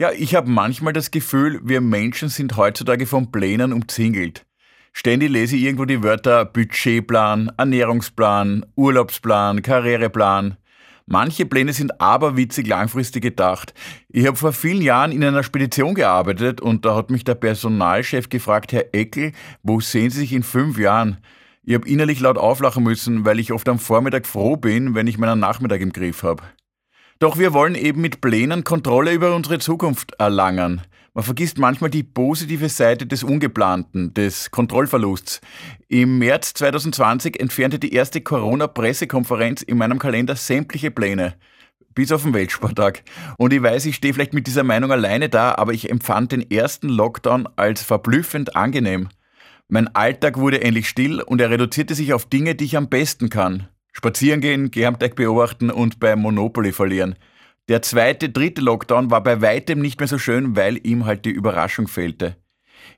Ja, 0.00 0.12
ich 0.12 0.34
habe 0.34 0.50
manchmal 0.50 0.94
das 0.94 1.10
Gefühl, 1.10 1.60
wir 1.62 1.82
Menschen 1.82 2.30
sind 2.30 2.56
heutzutage 2.56 3.04
von 3.04 3.30
Plänen 3.30 3.74
umzingelt. 3.74 4.46
Ständig 4.94 5.28
lese 5.28 5.56
ich 5.56 5.64
irgendwo 5.64 5.84
die 5.84 6.02
Wörter 6.02 6.46
Budgetplan, 6.46 7.52
Ernährungsplan, 7.58 8.64
Urlaubsplan, 8.76 9.60
Karriereplan. 9.60 10.56
Manche 11.04 11.44
Pläne 11.44 11.74
sind 11.74 12.00
aberwitzig 12.00 12.66
langfristig 12.66 13.22
gedacht. 13.22 13.74
Ich 14.08 14.26
habe 14.26 14.38
vor 14.38 14.54
vielen 14.54 14.80
Jahren 14.80 15.12
in 15.12 15.22
einer 15.22 15.42
Spedition 15.42 15.94
gearbeitet 15.94 16.62
und 16.62 16.86
da 16.86 16.96
hat 16.96 17.10
mich 17.10 17.24
der 17.24 17.34
Personalchef 17.34 18.30
gefragt, 18.30 18.72
Herr 18.72 18.94
Eckel, 18.94 19.32
wo 19.62 19.80
sehen 19.80 20.08
Sie 20.08 20.20
sich 20.20 20.32
in 20.32 20.42
fünf 20.42 20.78
Jahren? 20.78 21.18
Ich 21.62 21.74
habe 21.74 21.86
innerlich 21.86 22.20
laut 22.20 22.38
auflachen 22.38 22.84
müssen, 22.84 23.26
weil 23.26 23.38
ich 23.38 23.52
oft 23.52 23.68
am 23.68 23.78
Vormittag 23.78 24.26
froh 24.26 24.56
bin, 24.56 24.94
wenn 24.94 25.06
ich 25.06 25.18
meinen 25.18 25.40
Nachmittag 25.40 25.82
im 25.82 25.92
Griff 25.92 26.22
habe. 26.22 26.42
Doch 27.20 27.38
wir 27.38 27.52
wollen 27.52 27.74
eben 27.74 28.00
mit 28.00 28.22
Plänen 28.22 28.64
Kontrolle 28.64 29.12
über 29.12 29.36
unsere 29.36 29.58
Zukunft 29.58 30.14
erlangen. 30.18 30.80
Man 31.12 31.22
vergisst 31.22 31.58
manchmal 31.58 31.90
die 31.90 32.02
positive 32.02 32.70
Seite 32.70 33.06
des 33.06 33.22
Ungeplanten, 33.22 34.14
des 34.14 34.50
Kontrollverlusts. 34.50 35.42
Im 35.88 36.18
März 36.18 36.54
2020 36.54 37.38
entfernte 37.38 37.78
die 37.78 37.92
erste 37.92 38.22
Corona-Pressekonferenz 38.22 39.60
in 39.60 39.76
meinem 39.76 39.98
Kalender 39.98 40.34
sämtliche 40.34 40.90
Pläne. 40.90 41.34
Bis 41.94 42.10
auf 42.10 42.22
den 42.22 42.32
Weltsporttag. 42.32 43.02
Und 43.36 43.52
ich 43.52 43.62
weiß, 43.62 43.84
ich 43.84 43.96
stehe 43.96 44.14
vielleicht 44.14 44.32
mit 44.32 44.46
dieser 44.46 44.64
Meinung 44.64 44.90
alleine 44.90 45.28
da, 45.28 45.56
aber 45.56 45.74
ich 45.74 45.90
empfand 45.90 46.32
den 46.32 46.50
ersten 46.50 46.88
Lockdown 46.88 47.46
als 47.54 47.82
verblüffend 47.82 48.56
angenehm. 48.56 49.10
Mein 49.68 49.94
Alltag 49.94 50.38
wurde 50.38 50.62
endlich 50.62 50.88
still 50.88 51.20
und 51.20 51.38
er 51.42 51.50
reduzierte 51.50 51.94
sich 51.94 52.14
auf 52.14 52.24
Dinge, 52.24 52.54
die 52.54 52.64
ich 52.64 52.78
am 52.78 52.88
besten 52.88 53.28
kann. 53.28 53.68
Spazieren 53.92 54.40
gehen, 54.40 54.70
Gesamtdeck 54.70 55.16
beobachten 55.16 55.70
und 55.70 56.00
beim 56.00 56.20
Monopoly 56.20 56.72
verlieren. 56.72 57.16
Der 57.68 57.82
zweite, 57.82 58.30
dritte 58.30 58.60
Lockdown 58.60 59.10
war 59.10 59.22
bei 59.22 59.42
weitem 59.42 59.80
nicht 59.80 60.00
mehr 60.00 60.08
so 60.08 60.18
schön, 60.18 60.56
weil 60.56 60.84
ihm 60.84 61.06
halt 61.06 61.24
die 61.24 61.30
Überraschung 61.30 61.88
fehlte. 61.88 62.36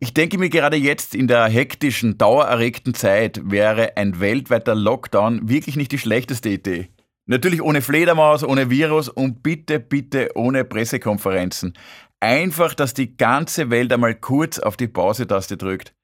Ich 0.00 0.14
denke 0.14 0.38
mir 0.38 0.48
gerade 0.48 0.76
jetzt 0.76 1.14
in 1.14 1.28
der 1.28 1.44
hektischen, 1.46 2.18
dauererregten 2.18 2.94
Zeit 2.94 3.40
wäre 3.44 3.96
ein 3.96 4.20
weltweiter 4.20 4.74
Lockdown 4.74 5.48
wirklich 5.48 5.76
nicht 5.76 5.92
die 5.92 5.98
schlechteste 5.98 6.48
Idee. 6.48 6.88
Natürlich 7.26 7.62
ohne 7.62 7.82
Fledermaus, 7.82 8.42
ohne 8.42 8.70
Virus 8.70 9.08
und 9.08 9.42
bitte, 9.42 9.78
bitte 9.78 10.30
ohne 10.34 10.64
Pressekonferenzen. 10.64 11.74
Einfach, 12.20 12.74
dass 12.74 12.94
die 12.94 13.16
ganze 13.16 13.70
Welt 13.70 13.92
einmal 13.92 14.14
kurz 14.14 14.58
auf 14.58 14.76
die 14.76 14.88
Pause-Taste 14.88 15.56
drückt. 15.56 15.94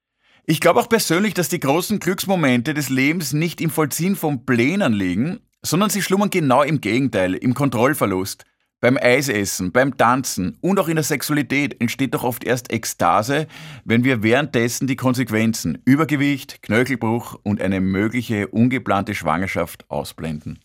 Ich 0.50 0.60
glaube 0.60 0.80
auch 0.80 0.88
persönlich, 0.88 1.34
dass 1.34 1.50
die 1.50 1.60
großen 1.60 2.00
Glücksmomente 2.00 2.72
des 2.72 2.88
Lebens 2.88 3.34
nicht 3.34 3.60
im 3.60 3.68
Vollziehen 3.68 4.16
von 4.16 4.46
Plänen 4.46 4.94
liegen, 4.94 5.40
sondern 5.60 5.90
sie 5.90 6.00
schlummern 6.00 6.30
genau 6.30 6.62
im 6.62 6.80
Gegenteil, 6.80 7.34
im 7.34 7.52
Kontrollverlust. 7.52 8.46
Beim 8.80 8.96
Eisessen, 8.96 9.72
beim 9.72 9.98
Tanzen 9.98 10.56
und 10.62 10.80
auch 10.80 10.88
in 10.88 10.94
der 10.94 11.04
Sexualität 11.04 11.78
entsteht 11.82 12.14
doch 12.14 12.24
oft 12.24 12.44
erst 12.44 12.72
Ekstase, 12.72 13.46
wenn 13.84 14.04
wir 14.04 14.22
währenddessen 14.22 14.86
die 14.86 14.96
Konsequenzen 14.96 15.82
Übergewicht, 15.84 16.62
Knöchelbruch 16.62 17.38
und 17.42 17.60
eine 17.60 17.82
mögliche 17.82 18.48
ungeplante 18.48 19.14
Schwangerschaft 19.14 19.84
ausblenden. 19.90 20.60